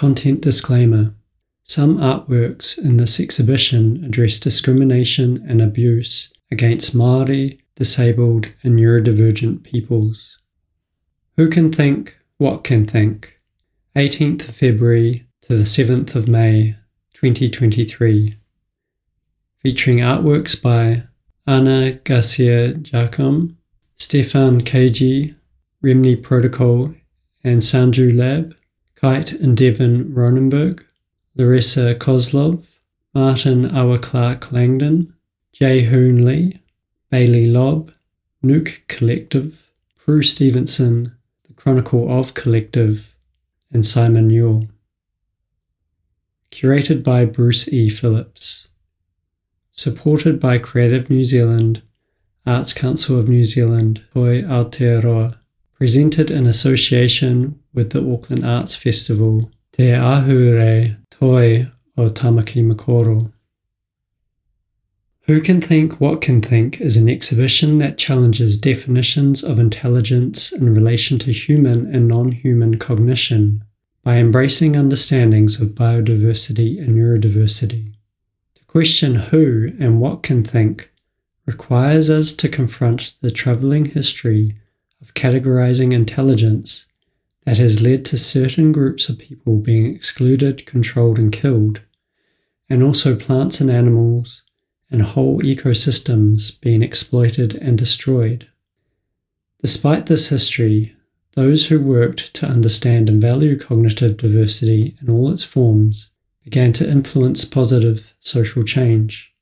[0.00, 1.14] Content disclaimer
[1.62, 10.38] Some artworks in this exhibition address discrimination and abuse against Māori, disabled, and neurodivergent peoples.
[11.36, 12.16] Who can think?
[12.38, 13.42] What can think?
[13.94, 16.76] 18th of February to the 7th of May
[17.12, 18.38] 2023.
[19.58, 21.02] Featuring artworks by
[21.46, 23.56] Ana Garcia Jacome,
[23.96, 25.34] Stefan Keiji,
[25.84, 26.94] Remni Protocol,
[27.44, 28.54] and Sanju Lab,
[29.00, 30.84] Kite and Devin Ronneberg,
[31.34, 32.64] Larissa Kozlov,
[33.14, 35.14] Martin Awa Clark Langdon,
[35.54, 36.60] Jae Hoon Lee,
[37.08, 37.92] Bailey Lobb,
[38.42, 43.16] Nook Collective, Prue Stevenson, The Chronicle of Collective,
[43.72, 44.68] and Simon Newell.
[46.50, 47.88] Curated by Bruce E.
[47.88, 48.68] Phillips.
[49.72, 51.80] Supported by Creative New Zealand,
[52.46, 55.38] Arts Council of New Zealand, Toi Aotearoa
[55.72, 63.32] presented in association with the Auckland Arts Festival Te Ahurei Toi o Tamaki Makaurau.
[65.30, 70.74] Who Can Think What Can Think is an exhibition that challenges definitions of intelligence in
[70.74, 73.62] relation to human and non human cognition
[74.02, 77.92] by embracing understandings of biodiversity and neurodiversity.
[78.56, 80.90] To question who and what can think
[81.46, 84.56] requires us to confront the troubling history
[85.00, 86.86] of categorizing intelligence
[87.50, 91.80] that has led to certain groups of people being excluded, controlled, and killed,
[92.68, 94.44] and also plants and animals
[94.88, 98.46] and whole ecosystems being exploited and destroyed.
[99.60, 100.94] Despite this history,
[101.32, 106.10] those who worked to understand and value cognitive diversity in all its forms
[106.44, 109.34] began to influence positive social change.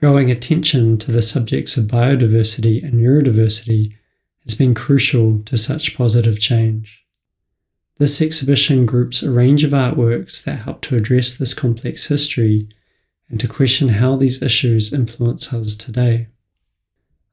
[0.00, 3.92] Growing attention to the subjects of biodiversity and neurodiversity
[4.42, 6.98] has been crucial to such positive change.
[8.02, 12.66] This exhibition groups a range of artworks that help to address this complex history
[13.28, 16.26] and to question how these issues influence us today.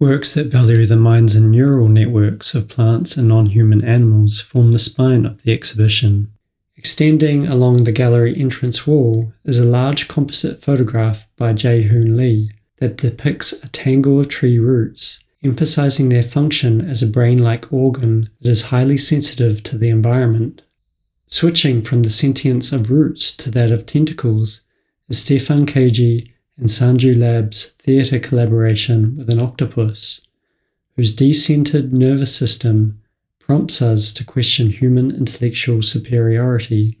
[0.00, 4.72] Works that value the minds and neural networks of plants and non human animals form
[4.72, 6.32] the spine of the exhibition.
[6.78, 12.52] Extending along the gallery entrance wall is a large composite photograph by Jae Hoon Lee
[12.78, 18.30] that depicts a tangle of tree roots emphasizing their function as a brain like organ
[18.40, 20.62] that is highly sensitive to the environment.
[21.26, 24.62] Switching from the sentience of roots to that of tentacles
[25.08, 30.20] is Stefan Keiji and Sanju Lab's theatre collaboration with an octopus,
[30.96, 33.00] whose decentered nervous system
[33.38, 36.98] prompts us to question human intellectual superiority.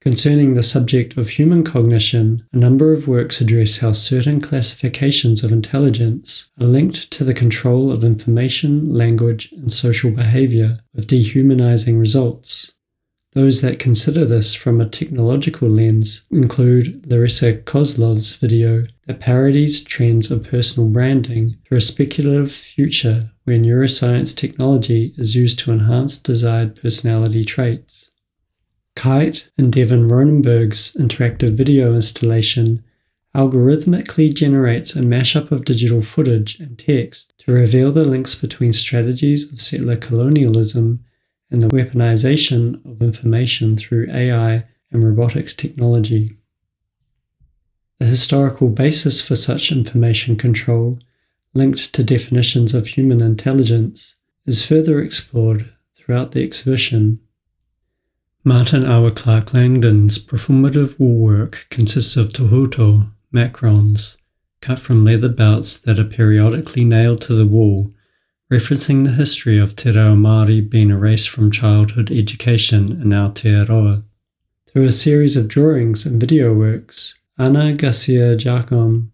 [0.00, 5.50] Concerning the subject of human cognition, a number of works address how certain classifications of
[5.50, 12.70] intelligence are linked to the control of information, language, and social behavior, with dehumanizing results.
[13.32, 20.30] Those that consider this from a technological lens include Larissa Kozlov's video that parodies trends
[20.30, 26.80] of personal branding through a speculative future where neuroscience technology is used to enhance desired
[26.80, 28.10] personality traits.
[28.98, 32.82] Kite and Devin Ronneberg's interactive video installation
[33.32, 39.52] algorithmically generates a mashup of digital footage and text to reveal the links between strategies
[39.52, 41.04] of settler colonialism
[41.48, 46.36] and the weaponization of information through AI and robotics technology.
[48.00, 50.98] The historical basis for such information control,
[51.54, 57.20] linked to definitions of human intelligence, is further explored throughout the exhibition.
[58.48, 64.16] Martin Awa Clark Langdon's performative woolwork consists of tohuto, macrons,
[64.62, 67.92] cut from leather belts that are periodically nailed to the wall,
[68.50, 74.04] referencing the history of Te Reo Māori being erased from childhood education in Aotearoa.
[74.72, 79.10] Through a series of drawings and video works, Ana Garcia Jacome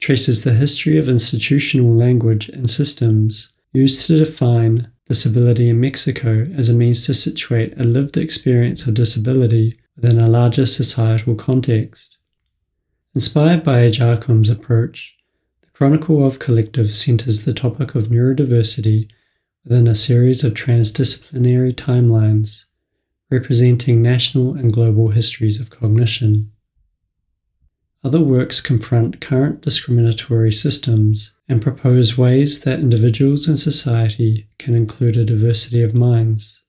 [0.00, 6.68] traces the history of institutional language and systems used to define disability in Mexico as
[6.68, 12.18] a means to situate a lived experience of disability within a larger societal context.
[13.14, 15.16] Inspired by Jacome's approach,
[15.62, 19.10] the Chronicle of Collective centers the topic of neurodiversity
[19.64, 22.64] within a series of transdisciplinary timelines
[23.30, 26.52] representing national and global histories of cognition.
[28.04, 35.16] Other works confront current discriminatory systems and propose ways that individuals and society can include
[35.16, 36.62] a diversity of minds.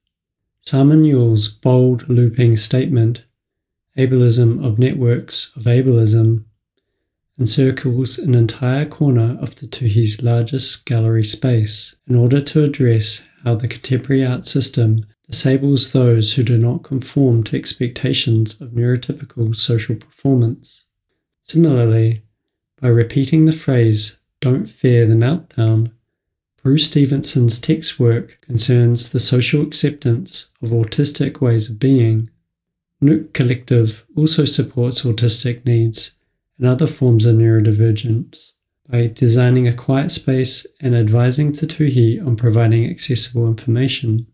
[0.59, 3.23] Simon Newell's bold looping statement,
[3.97, 6.45] Ableism of Networks of Ableism,
[7.39, 13.55] encircles an entire corner of the Tuhi's largest gallery space in order to address how
[13.55, 19.95] the contemporary art system disables those who do not conform to expectations of neurotypical social
[19.95, 20.85] performance.
[21.49, 22.21] Similarly,
[22.79, 25.93] by repeating the phrase, don't fear the meltdown,
[26.57, 32.29] Prue Stevenson's text work concerns the social acceptance of autistic ways of being.
[33.01, 36.11] Nook Collective also supports autistic needs
[36.59, 38.51] and other forms of neurodivergence
[38.87, 44.27] by designing a quiet space and advising the Tuhi on providing accessible information.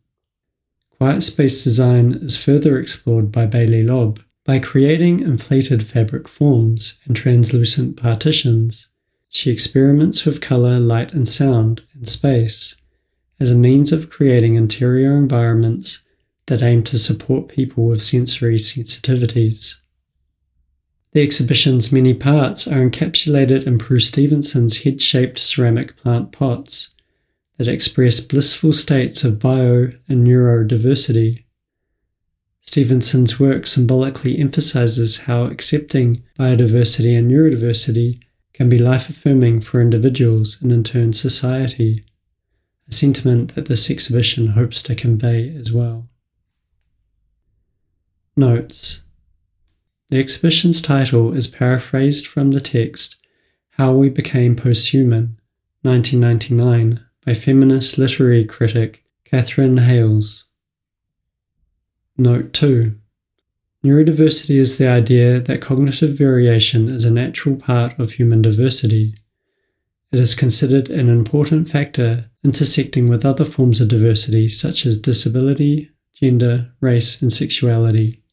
[0.98, 7.16] Quiet space design is further explored by Bailey Lobb by creating inflated fabric forms and
[7.16, 8.88] translucent partitions.
[9.28, 12.76] She experiments with color, light, and sound in space
[13.40, 16.04] as a means of creating interior environments
[16.48, 19.76] that aim to support people with sensory sensitivities.
[21.14, 26.94] The exhibition's many parts are encapsulated in Prue Stevenson's head shaped ceramic plant pots
[27.58, 31.45] that express blissful states of bio and neurodiversity.
[32.76, 38.22] Stevenson's work symbolically emphasizes how accepting biodiversity and neurodiversity
[38.54, 42.04] can be life affirming for individuals and in turn society,
[42.90, 46.10] a sentiment that this exhibition hopes to convey as well.
[48.36, 49.04] Notes
[50.10, 53.16] The exhibition's title is paraphrased from the text
[53.78, 55.38] How We Became Posthuman,
[55.84, 60.44] 1999, by feminist literary critic Katherine Hayles.
[62.18, 62.96] Note 2
[63.84, 69.16] Neurodiversity is the idea that cognitive variation is a natural part of human diversity.
[70.14, 75.92] It is considered an important factor intersecting with other forms of diversity such as disability,
[76.14, 78.24] gender, race, and sexuality.